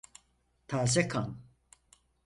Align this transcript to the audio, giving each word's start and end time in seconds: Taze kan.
Taze 0.67 1.03
kan. 1.07 1.37